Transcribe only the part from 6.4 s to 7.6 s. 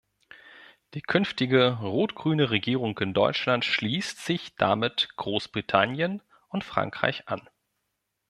und Frankreich an.